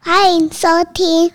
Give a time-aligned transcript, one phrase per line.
[0.00, 1.30] 欢迎收听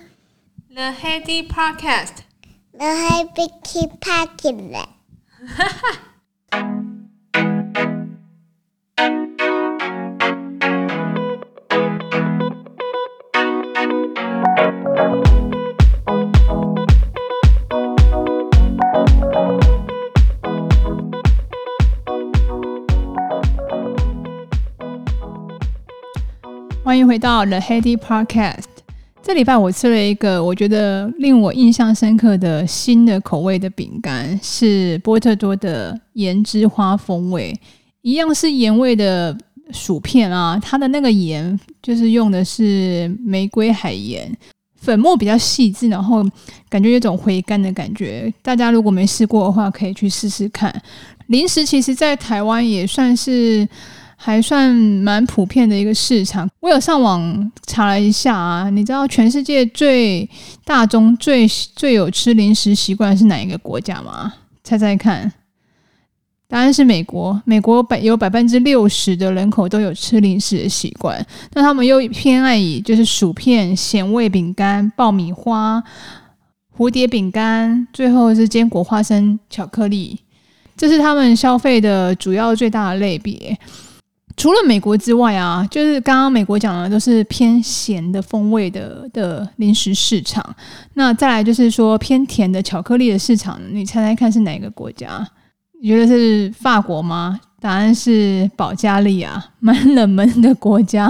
[0.73, 4.87] The Heady Podcast。The Heady Podcast。
[27.16, 28.64] 回到 The h a d y Podcast。
[29.22, 37.58] 这礼拜我吃了一个我觉得令我印象深刻的新的口味的饼干，是波特多的盐之花风味，
[38.02, 39.34] 一样是盐味的
[39.70, 40.60] 薯片啊。
[40.62, 44.30] 它的那个盐就是用的是玫瑰海盐，
[44.74, 46.22] 粉末比较细致，然后
[46.68, 48.30] 感觉有种回甘的感觉。
[48.42, 50.70] 大家如果没试过的话，可以去试试看。
[51.28, 53.66] 零食其实，在台湾也算是。
[54.16, 56.48] 还算蛮普遍的一个市场。
[56.60, 60.28] 我有上网查了一下啊，你知道全世界最
[60.64, 64.32] 大宗、最最有吃零食习惯是哪一个国家吗？
[64.64, 65.32] 猜猜看，
[66.48, 67.40] 答案是美国。
[67.44, 75.80] 美国百有百分之六十的人口都有吃零食的习惯，那他们又偏爱以就是薯片、咸味饼干、爆米花、
[76.76, 80.18] 蝴蝶饼干，最后是坚果、花生、巧克力，
[80.76, 83.56] 这是他们消费的主要最大的类别。
[84.36, 90.44] 除了美国之外啊，就是刚刚美国讲的都是偏咸的风味的的零食市场。
[90.94, 95.26] 那再来就是说偏甜的巧克力的市场，你猜猜看是哪个国家？
[95.80, 97.40] 你觉得是法国吗？
[97.58, 101.08] 答案是保加利亚， 蛮冷门的国家。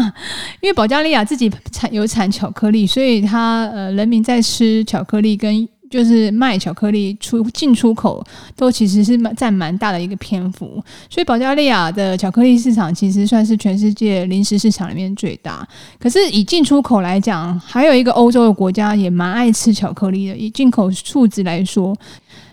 [0.61, 5.69] 因为保加利亚自己产有产巧克力，所以他呃人民在吃巧克力跟。
[5.91, 15.67] 就是卖巧克力出进出口都其实是占蛮大的一个篇幅，所以保加利亚的巧克力市场其实算是全世界零食市场里面最大。
[15.99, 20.37] 可是以进出口来讲，还有一个欧洲的国家也蛮爱吃巧克力的。
[20.37, 21.97] 以进口数值来说，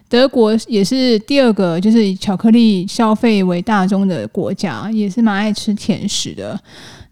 [0.08, 6.60] 德国也是第二个，就是以巧克力消费为大宗的国家，也是蛮爱吃甜食的。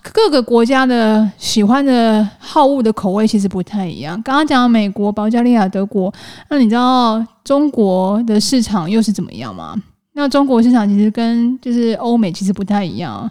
[0.04, 4.20] 各个国家的喜欢的好物的口味其实不太一样。
[4.24, 6.14] 刚刚讲美国、保加利亚、德国，
[6.50, 9.76] 那你知道中国的市场又是怎么样吗？
[10.14, 13.30] 那中国市场其实跟就是欧美其实不太一样。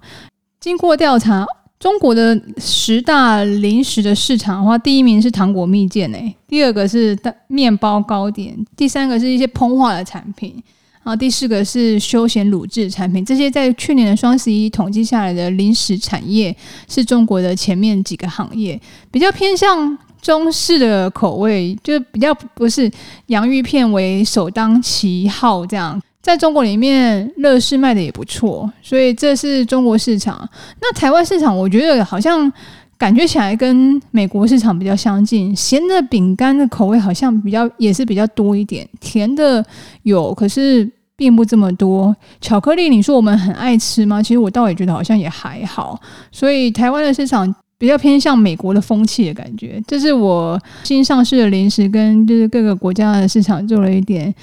[0.61, 1.47] 经过调查，
[1.79, 10.63] 中国的十大零食的市场的话，第一名是糖果蜜饯诶，第二个是面包糕点，第三个是一些膨化的产品。
[11.03, 16.55] 然后第四个是休闲乳制产品，这些在去年的双十一统计下来的零食产业
[16.88, 22.91] 是中国的前面几个行业，比较偏向中式的口味，就比较不是
[23.27, 26.00] 洋芋片为首当其号这样。
[26.21, 30.47] 在中国里面，乐事卖的也不错，所以这是中国市场。
[30.83, 32.53] 那台湾市场，我觉得好像。
[33.00, 39.65] 感觉起来跟美国市场比较相近，咸的饼干的口味好像比较也是比较多一点，甜的
[40.03, 42.15] 有，可是并不这么多。
[42.43, 44.22] 巧克力，你说我们很爱吃吗？
[44.22, 45.99] 其实我倒也觉得好像也还好。
[46.31, 49.83] 所以台湾的市场比较偏向美国的风气的感觉。
[49.87, 54.34] 这是我新上市的零食跟就是各个国家的市场做了一点。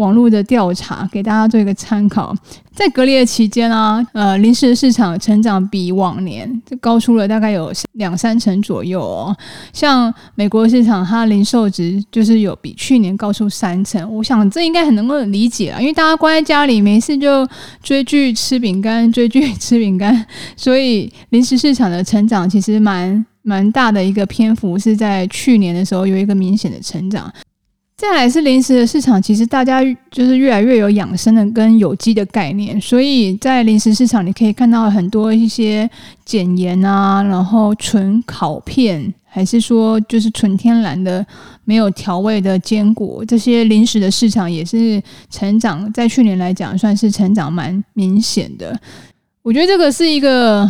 [0.00, 2.34] 网络的调查给大家做一个参考，
[2.74, 9.36] 在隔离的期间啊，呃，零食市场成长比往年就高出了大概有两三成左右哦。
[9.74, 14.10] 像美国市场，它零售值就是有比去年高出三成。
[14.10, 17.46] 我想这应该很能够理解啊，因为大家关在家里没事就
[17.82, 27.30] 追剧吃饼干，追剧吃饼干， 所以零食市场的成长其实蛮蛮大的一个篇幅是在去年的时候有一个明显的成长。
[28.00, 35.88] 再来是零食的市场，其实大家就是越来越有养生的跟有机的概念，所以在零食市场你可以看到很多一些
[36.24, 41.24] 减盐啊，然后纯烤片，还是说就是纯天然的
[41.66, 48.74] 没有调味的坚果，这些零食的市场也是成长，在去年来讲算是成长蛮明显的。
[49.42, 50.66] 我觉得这个是一个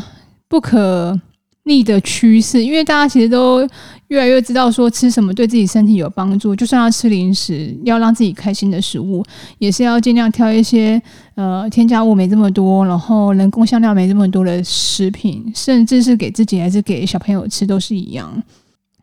[0.49, 1.17] 不可
[1.63, 3.65] 逆的趋势，因为大家其实都
[4.11, 6.55] 越来越知道说吃什么对自己身体有帮助。
[6.55, 9.25] 就算要吃零食，要让自己开心的食物，
[9.59, 11.01] 也是要尽量挑一些
[11.35, 18.43] 呃添加物没这么多，然后人工香料没这么多的食品，甚至是给自己还是给小朋友吃都是一样。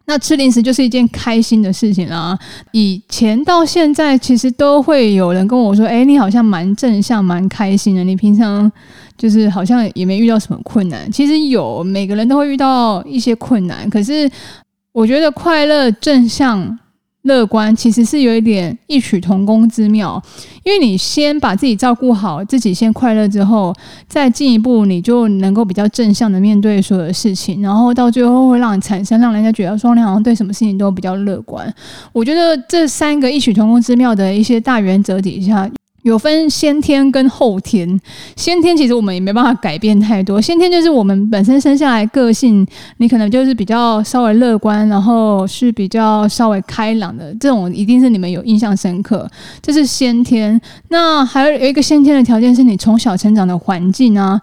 [0.09, 2.37] 那吃零食就是一件开心的事情啊！
[2.71, 8.05] 以前到现在，其实都会有人跟我说：“哎，你好像蛮正向、蛮开心的。
[8.05, 8.71] 你平常
[9.17, 13.89] 就是好像也没遇到什么困难。”其实有，每个人都会遇到一些困难。
[13.89, 14.31] 可是
[14.97, 16.75] 我觉得快乐、正向、
[17.21, 20.19] 乐观其实是有一点异曲同工之妙，
[20.63, 23.71] 因为你先把自己照顾好，自己先快乐之后，
[24.07, 31.71] 再进一步，你就能够比较正向的面对所有的事情，然后到最后会让你产生让人家觉得说你好像对什么事情都比较乐观。
[32.11, 35.69] 我觉得这三个异曲同工之妙的一些大原则底下。
[36.07, 37.99] 有分先天跟后天，
[38.37, 40.39] 先天其实我们也没办法改变太多。
[40.39, 42.65] 先天就是我们本身生下来个性，
[42.97, 49.29] 你可能就是比较稍微乐观，然后是比较稍微开朗的，这种一定是你们有印象深刻，
[49.61, 50.59] 这是先天。
[50.87, 54.39] 那还有有一个先天的条件是你从小成长的环境啊，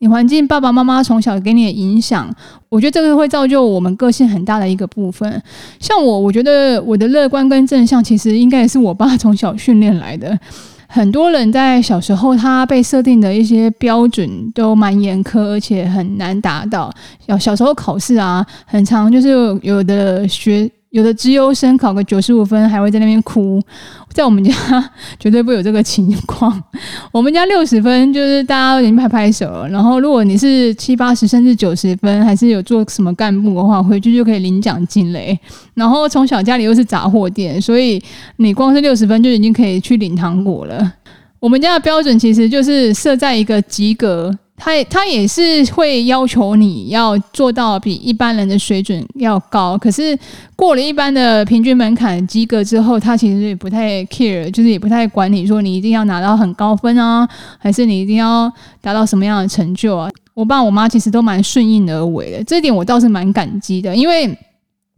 [0.00, 2.30] 你环境爸爸妈妈从小给你的影响，
[2.68, 5.42] 我觉得这个会造就我们个性很大的一个部分。
[5.80, 10.38] 像我，我觉得我的乐观跟正向其实应该也是我爸从小训练来的。
[10.96, 16.90] 很多人在小时候，他被设定的一些标准都蛮严苛，而且很难达到。
[17.28, 19.28] 小小时候考试啊，很常就是
[19.60, 20.70] 有的学。
[20.96, 23.60] 有的资优生考个九十五分，还会在那边哭。
[24.14, 24.50] 在我们家
[25.20, 26.50] 绝对不有这个情况。
[27.12, 29.66] 我们家六十分，就是大家已经拍拍手。
[29.70, 35.38] 然后，如果你是七八十甚至九十分，还是有做什么干部的话，回去就可以领奖金嘞。
[35.74, 38.02] 然后从小家里又是杂货店，所以
[38.36, 40.94] 你光是六十分就已经可以去领糖果了。
[41.38, 44.34] 我们家的标准其实就是设在一个及格。
[44.58, 50.18] 他他也是会要求你要做到比一般人的水准要高，可是
[50.56, 58.50] 过了一般的平均门槛及格之后，他其实也不太 care，就是也不太管你说你一定要拿到很高分啊，还是你一定要
[58.80, 60.10] 达到什么样的成就啊？
[60.32, 64.34] 我爸我妈其实都蛮顺应而为的，这点我倒是蛮感激的，因为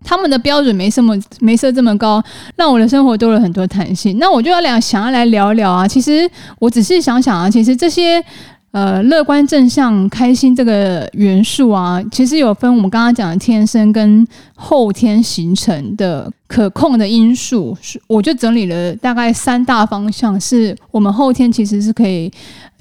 [0.05, 2.23] 他们的标准没什么没设这么高，
[2.55, 4.19] 让我的生活多了很多弹性。
[4.21, 6.31] 那我就要两想要来聊聊啊，其实
[6.61, 8.25] 我只是想想啊，其实这些。
[8.71, 17.77] 呃，乐观、正向、开心这个元素啊，其实有分我们刚刚讲的天生跟后天形成的可控的因素。
[17.81, 22.31] 是我就整理了大概三大方向，是我们后天其实是可以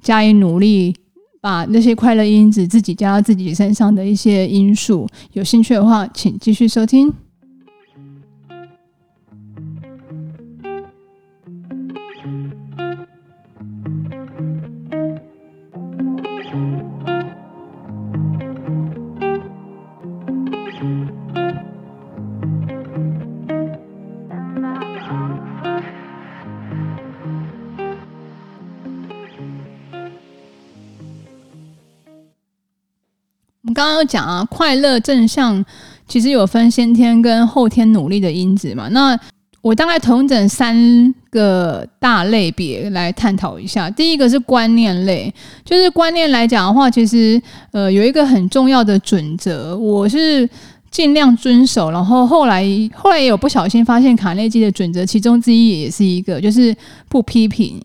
[0.01, 0.93] 加以努力，
[1.39, 5.07] 把那些快乐因子自己加到自己身上的一些因素。
[5.31, 7.13] 有兴趣的话，请继续收听。
[33.77, 35.63] 刚刚讲啊，快乐正向
[36.07, 38.87] 其实有分先天跟后天努力的因子嘛。
[38.87, 39.15] 那
[39.61, 43.87] 我大概统整三个大类别来探讨一下。
[43.87, 45.31] 第一个是观念类，
[45.63, 47.39] 就是观念来讲的话，其实
[47.71, 50.49] 呃有一个很重要的准则，我是
[50.89, 51.91] 尽量遵守。
[51.91, 52.65] 然后后来
[52.95, 56.75] 后来也有不小心发现卡内基的准则，其中之一也是一个，就是
[57.09, 57.79] 不批评。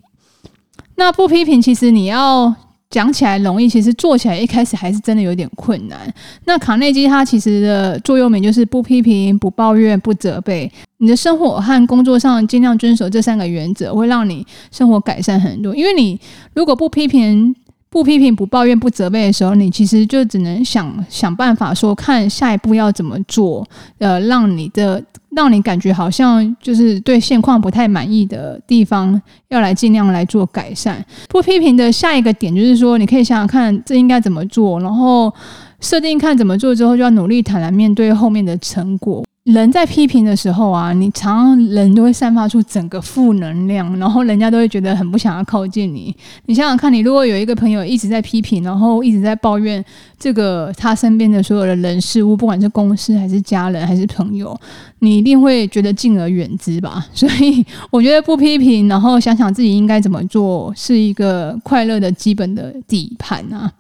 [0.97, 2.55] 那不批评，其实你要。
[2.93, 5.99] 讲起来容易，其实做起来一开始还是真的有点困难。
[6.45, 10.71] 那卡内基他其实的座右铭就是不批评、不抱怨、不责备。
[10.99, 15.75] 你的生活和工作上尽量遵守这三个原则，会让你生活改善很多。
[15.75, 16.21] 因为你
[16.55, 17.57] 如果不批评、
[17.89, 23.67] 不批评、不抱怨、不责备的时候，你其实就只能想想办法说，看下一步要怎么做，
[23.99, 25.03] 呃，让你的。
[25.35, 31.05] 让你感觉好像就是对现况不太满意的地方，要来尽量来做改善。
[31.29, 35.33] 不批评的下一个点就是说，你可以想想看这应该怎么做，然后
[35.81, 39.25] 设定看怎么做之后，就要努力坦然面对后面的成果。
[39.45, 46.15] 人在批评的时候啊，你常常人都会散发出整个负能量，然后人家都会觉得很不想要靠近你。
[46.47, 49.85] 你想想看，你如果有一个朋友一直在批评，然后一直在抱怨
[50.17, 54.57] 这个他身边的所有的人事物，不管是公司还是家人还是朋友，
[55.01, 57.05] 你一定会觉得敬而远之吧。
[57.13, 63.73] 所以我觉得不批评，然后想想自己应该怎么做，是一个快乐的基本的底盘啊。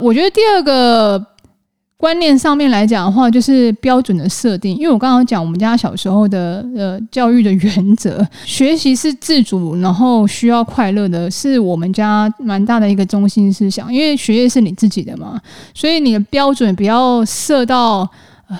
[0.00, 1.26] 我觉得第二个。
[1.98, 4.76] 观念上面来讲的话，就是标准的设定。
[4.76, 13.92] 因为我刚刚讲我们家小时候的呃教育的原则， 学习是自主，然后需要快乐的，是我们家蛮大的一个中心思想。
[13.92, 15.40] 因为学业是你自己的嘛，
[15.74, 18.08] 所以你的标准不要设到。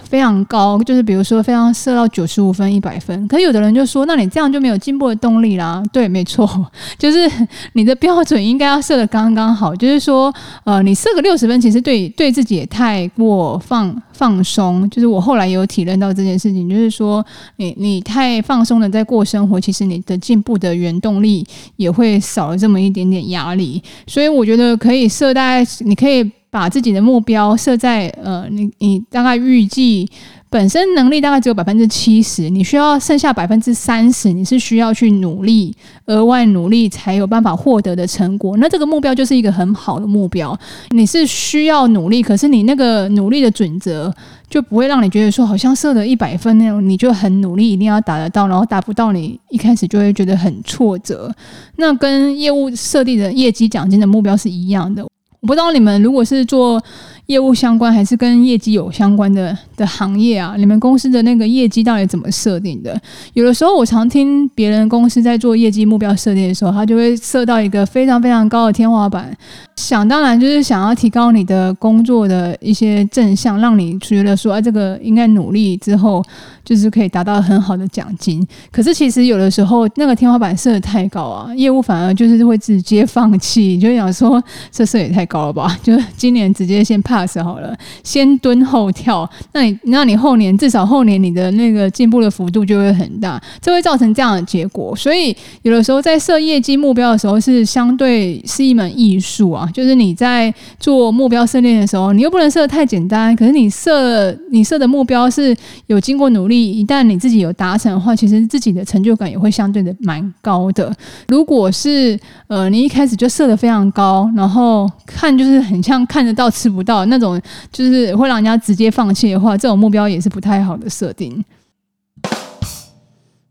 [0.04, 5.83] 非常高，就是比如说非常设到九十五分、一百分，可有的人就说，那你这样就没有进步的动力啦。
[5.92, 6.49] 对，没错，
[6.99, 7.30] 就是
[7.73, 10.33] 你的标准应该要设得刚刚好，就是说，
[10.64, 14.88] 呃，你设个六十分，其实对对自己也太过放放松。
[14.90, 17.25] 就是我后来也有体认到这件事情，就是说
[17.57, 23.83] 你你太放松的在过生活，其实你的进步的原动力也会少了这么一点点压力。
[24.07, 26.30] 所以我觉得可以设大概，你可以。
[26.50, 30.09] 把自己的目标设在呃，你你大概预计。
[30.50, 35.76] 本身能力大概只有百分之七十，你需要剩下百分之三十，你是需要去努力，
[36.07, 38.57] 额外努力才有办法获得的成果。
[38.57, 40.59] 那这个目标就是一个很好的目标，
[40.93, 44.11] 你是需要努力，可是你那个努力的准则
[44.49, 51.31] 就不会让你觉得说好像设了一百分那种，你就很努力一定要达得到，然后达不到你一开始就会觉得很挫折。
[51.76, 55.07] 那跟业务设定的业绩奖金的目标是一样的。
[55.40, 56.83] 我不知道你们如果是做。
[57.28, 60.54] 业务相关还是跟业绩有相关的的行业啊？
[60.56, 62.99] 你们公司的那个业绩到底怎么设定的？
[63.35, 69.30] 有的时候我常听别人公司在做业绩目标设定的时候，他就会设到一个非常非常高的天花板，
[69.76, 76.25] 想当然就是想要提高你的工作的一些正向，让你觉得说，哎，这个应该努力之后
[76.64, 78.42] 就是可以达到很好的奖金。
[78.73, 84.42] 可是其实有的时候那个天花板设得太高啊，业务反而就是会直接放弃，就想说
[84.73, 85.78] 这设也太高了吧？
[85.82, 87.17] 就今年直接先判。
[87.18, 94.94] Pass 好了，先蹲后跳，那你那你后年至少后年你的那个进步的幅度就会很大，这会造成这样的结果。
[94.94, 99.68] 所以有的时候在设业绩目标的时候，是相对是一门艺术啊。
[99.75, 105.56] 就是你在做目标设定的时候，你又不能设得太简单，可是你设你设的目标是
[105.87, 110.94] 有经过努力，一旦你自己有达成的话，其实自己的成就感也会相对的蛮高的。
[111.28, 117.04] 如果是呃你一开始就设得非常高，然后看就是很像看得到吃不到。
[117.09, 117.41] 那种
[117.73, 121.45] 就是会让人家直接放弃的话，这种目标也是不太好的设定。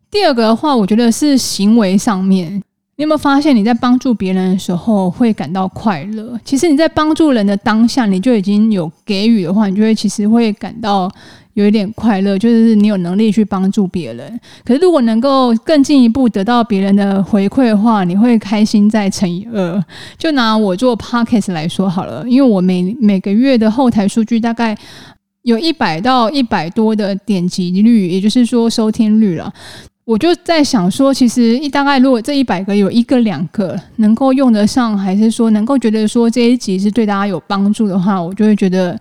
[0.10, 2.54] 第二个的话，我觉得是行为上面，
[2.96, 6.40] 你有没有发现你在帮助别人的时候会感到快乐？
[6.46, 11.12] 其实你在帮助人的当下，你就已经有给予的话，你就会其实会感到。
[11.58, 14.40] 有一点快乐，就是你有能力去帮助别人。
[14.64, 19.84] 可是如果能够更进一步得到别人的回馈的话，你会开心再乘以二。
[20.20, 24.78] 就拿我做 Podcast 来说好了，因为我每每个月的后台数据大概
[25.42, 29.52] 有一百到一百多的点击率，也就是说收听率了。
[30.06, 38.96] 我就在想说，其实一大概如果这一百个有一个两个能够用得上，还是说能够觉得说这一集是对大家有帮助的话，我就会觉得。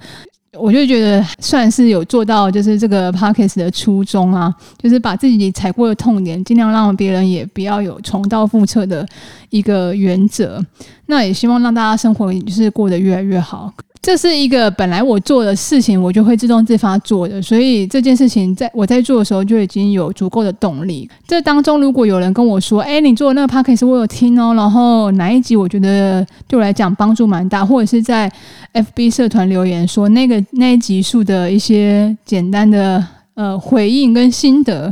[0.58, 9.06] 我就觉得算是有做到，就是这个 podcast 的初衷啊，就是把自己踩过的痛点，尽量让别人也不要有重蹈覆辙的
[9.50, 10.64] 一个原则。
[11.06, 13.72] 那也希望让大家生活就是过得越来越好。
[14.06, 21.10] 这是一个本来我做的事情，我就会自动自发做的，所以这件事情在我在做的时候就已经有足够的动力。
[21.26, 28.30] 这当中如果有人跟我说：“哎，你做的那个 podcast 我有听哦，然后哪一集我觉得对我来讲帮助蛮大，或者是在
[28.74, 34.88] FB 社团留言说那个那一集数的一些简单的呃回应跟心得。”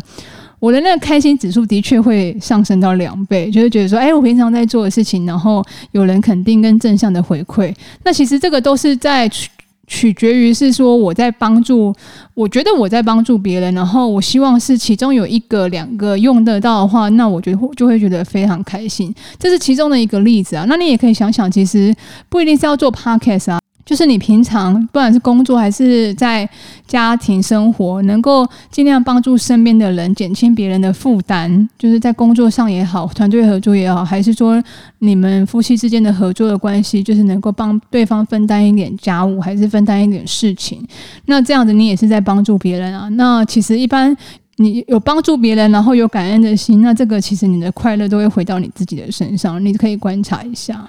[0.65, 7.71] 我的那个开心指数的确会上升到两倍，就是觉得说，哎，我平常在做的事情，然后有人肯定跟正向的回馈，
[8.03, 9.51] 那其实这个都是在取
[9.87, 11.95] 取决于是说我在帮助，
[12.33, 20.65] 我觉得我在帮助别人，然后我希望是其中有一个两个用得到的话，那我觉得就会觉得非常开心，这是其中的一个例子啊。
[20.67, 21.95] 那你也可以想想，其实
[22.31, 23.61] 不一定是要做 podcast 啊。
[23.85, 26.49] 就是你平常不管是工作还是在
[26.87, 31.69] 家庭生活，能够尽量帮助身边的人，减轻别人的负担。
[31.79, 34.63] 就是在工作上也好，团队合作也好，还是说
[35.01, 40.87] 你们夫妻之间的合作的关系，就是能够帮对方分担一点家务，还是分担一点事情。
[41.27, 43.09] 那这样子你也是在帮助别人啊。
[43.11, 44.17] 那其实一般
[44.57, 49.63] 你有帮助别人，然后有感恩的心，那这个其实你的快乐都会回到你自己的身上。
[49.65, 50.89] 你可以观察一下。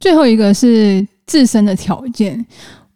[0.00, 2.44] 最后一个是自身的条件，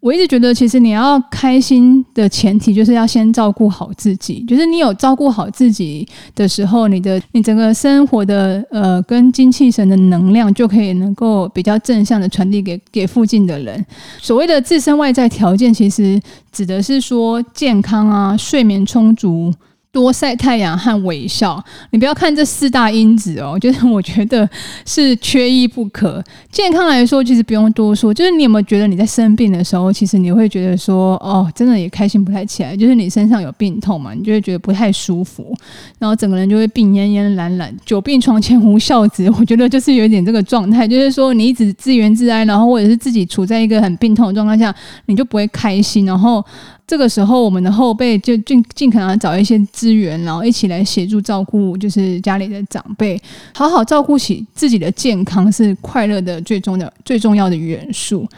[0.00, 4.44] 我一直觉得，其实你要开心的前提就是要先照顾好自己。
[4.48, 13.84] 就是你有照顾好自己的时候，你的你整个生活的呃跟精气神的能量就可以能够比较正向的传递给给附近的人。
[14.20, 16.20] 所谓的自身外在条件，其实
[16.50, 19.52] 指的是说健康啊，睡眠充足。
[19.94, 24.46] 多晒太阳和微笑，你不要看这四大因子哦， 就是我觉得
[24.84, 26.20] 是缺一不可。
[26.50, 35.54] 健康来说，其实不用多说，就是你有没有觉得你在生病的时候，其实你会觉得说，哦，真的也开心不太起来，就是你身上有病痛嘛，你就会觉得不太舒服，
[36.00, 39.30] 然后整个人就会病恹恹、懒懒，久病床前无孝子。
[39.38, 44.74] 我觉得就是有点这个状态，就是说你一直自怨自哀，然后或者是自己处在一个很病痛的状态下，
[45.06, 46.44] 你就不会开心，然后。
[46.86, 53.20] 这个时候，我们的后辈就尽尽可能找一些资源，然后一起来协助照顾，就是家里的长辈，
[53.54, 58.28] 好好照顾起自己的健康是快乐的最重要最重要的元素。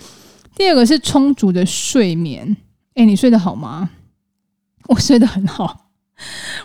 [0.56, 2.56] 第二个是充足的睡眠。
[2.94, 3.90] 诶，你睡得好吗？
[4.86, 5.88] 我睡得很好。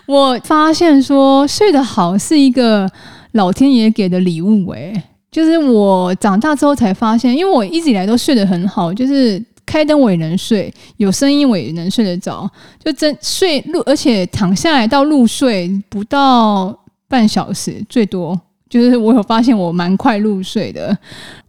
[0.06, 2.90] 我发现说睡得好是一个
[3.32, 4.70] 老天爷给的礼物。
[4.70, 5.02] 诶。
[5.30, 12.46] 就是我长大之后才发现，因为我一直以来都睡得很好，就是开灯我也能睡，有声音我也能睡得着，
[12.84, 18.38] 就真睡入，而且躺下来到入睡不到半小时最多。
[18.68, 20.94] 就是我有发现我蛮快入睡的，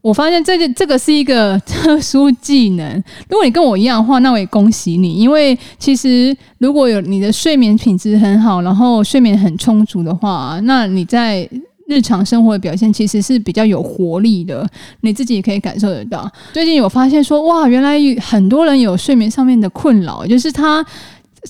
[0.01, 2.95] 我发现这个这个是一个特殊技能。
[3.29, 11.49] 如果你跟我一样的话，那我也恭喜你，因为其实如果有你的睡眠品质很好，然后睡眠很充足的话，那你在
[11.87, 14.67] 日常生活的表现其实是比较有活力的，
[15.01, 16.29] 你自己也可以感受得到。
[16.51, 20.85] 最近有发现说，哇，原来很多人有睡眠上面的困扰，就是他。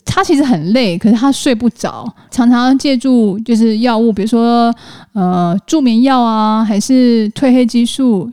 [0.04, 4.74] 他其实很累，可是他睡不着，常常借助就是药物，比如说
[5.14, 8.28] 呃助眠药啊，还是褪黑激素，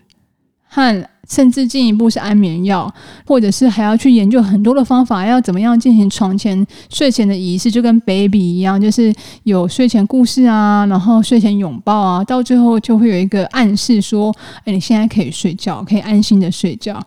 [0.66, 2.92] 和甚至进一步是安眠药，
[3.24, 14.34] 或者是还要去研究很多的方法，要怎么样进行床前睡前的仪式，就跟 baby 一样，就是有睡前故事啊，然后睡前拥抱啊，到最后就会有一个暗示说，
[14.64, 17.00] 哎，你现在可以睡觉，可以安心的睡觉。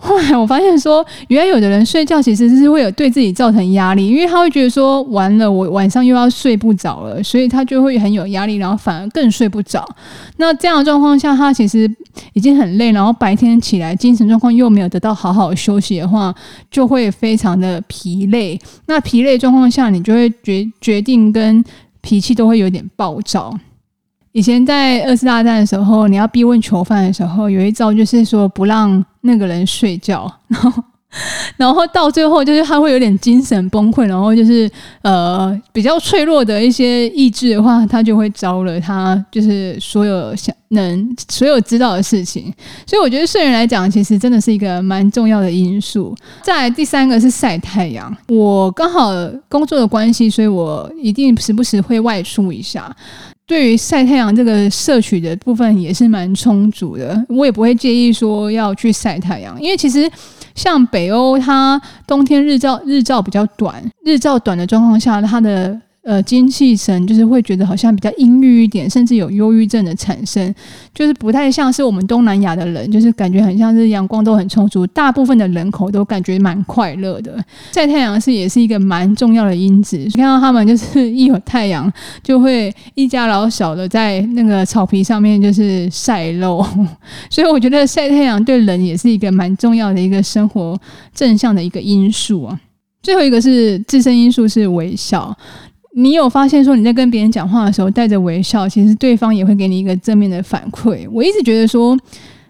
[0.00, 9.84] 后来我发现说，原来有的人睡觉其实是会有对自己造成压力，因为他会觉得说，完了，我晚上又要睡不着了，所以他就会很有压力，然后反而更睡不着。
[10.36, 11.90] 那这样的状况下，他其实
[12.32, 16.34] 已经很累，然后白天起来精神状况又没有得到好好休息的话，
[16.70, 18.58] 就会非常的疲累。
[18.86, 21.64] 那疲累状况下，你就会决决定跟
[22.00, 23.52] 脾气都会有点暴躁。
[24.32, 30.82] 以前在二次大战的时候，你要逼问囚犯的时候，有一招就是说不让那个人睡觉，然后。
[31.56, 34.70] 然后到最后，就是他会有点精神崩溃，然后就是
[35.00, 42.52] 呃比较脆弱的一些意志的话，他就会招了他就是所有想能所有知道的事情。
[42.86, 46.14] 所以我觉得睡眠来讲，其实真的是一个蛮重要的因素。
[46.42, 49.10] 再来第三个是晒太阳，我刚好
[49.48, 52.94] 工作的关系，所以我一定时不时会外出一下。
[53.48, 60.08] 对于晒太阳这个摄取的部分也是蛮充足的，我也不会介意说要去晒太阳，因为其实。
[60.54, 65.80] 像北欧，它冬天日照日照比较短，日照短的状况下，它的。
[66.08, 70.54] 呃，精气神就是会觉得好像比较阴郁一点，甚至有忧郁症的产生，
[70.94, 77.38] 就是不太像是我们东南亚的人，就是感觉很像是阳光都很充足，大部分的人口都感觉蛮快乐的。
[77.74, 81.92] 晒太阳是也是一个蛮重要的因子，看到他们就是一有太阳，
[82.22, 86.66] 就会一家老小的在那个草皮上面就是晒肉，
[87.28, 90.80] 所以我觉得晒太阳对人也是一个蛮重要的一个生活
[91.14, 92.58] 正向的一个因素啊。
[93.02, 95.36] 最后一个是自身因素是微笑。
[95.98, 101.08] 你有发现说你在跟别人讲话的时候带着微笑，其实对方也会给你一个正面的反馈。
[101.10, 101.98] 我一直觉得说。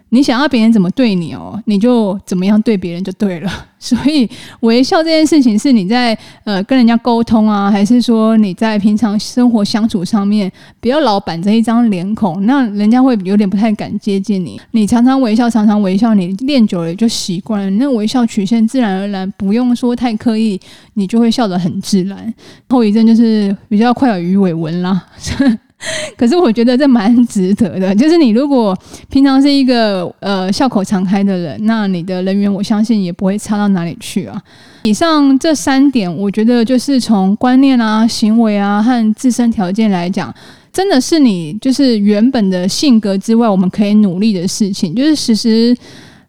[0.09, 3.51] 你想要别人怎么对你哦，你就怎么样对别人就对了。
[3.79, 14.59] 所以微笑这件事情是你在呃跟人家沟通啊，还是说你在平常生活相处上面，不要老板着一张脸孔，那人家会有点不太敢接近你。
[14.71, 20.59] 你常常微笑，常常微笑，你练久了就习惯了，那微笑曲线自然而然不用说太刻意，
[20.95, 22.33] 你就会笑得很自然。
[22.67, 25.05] 后遗症就是比较快有鱼尾纹啦。
[26.17, 28.77] 可是我觉得这蛮值得的，就是你如果
[29.09, 34.41] 平常是一个呃笑口常开的人，那你的人缘我相信也不会差到哪里去啊。
[34.83, 40.33] 以上这三点，我觉得就是从观念啊、行为啊和自身条件来讲，
[40.73, 44.93] 真的是你就是原本的性格之外，我们可以努力的事情。
[44.93, 45.73] 就是其实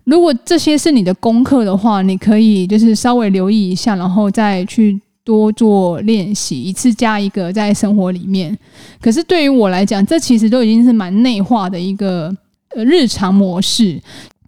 [0.05, 5.01] 如果这些是你的功课的话，你可以就是稍微留意一下，然后再去。
[5.31, 8.59] 多做练习，一次加一个在生活里面。
[9.01, 12.35] 可是对于我来讲，这其实都已经是蛮内化的一个
[12.75, 14.01] 呃日常模式。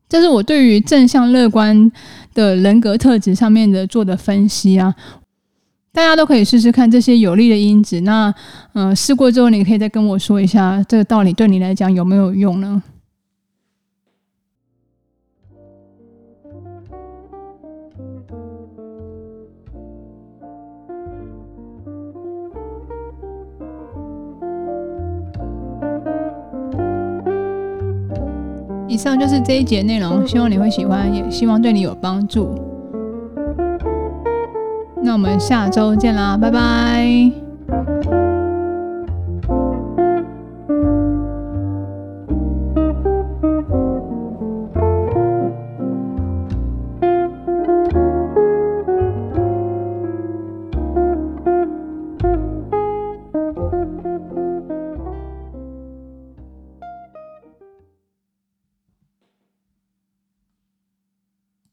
[0.08, 1.88] 这是我对于正向乐观
[2.34, 4.92] 的人格特质上面的做的分析啊。
[5.92, 8.00] 大家都可以试试看这些有利的因子。
[8.00, 8.34] 那
[8.72, 12.82] 嗯，试过之后，你可以再跟我说一下，这个道理对你来讲有没有用呢？
[28.92, 32.54] 以上就是这一节内容，希望你会喜欢，也希望对你有帮助。
[35.02, 37.31] 那我们下周见啦，拜拜。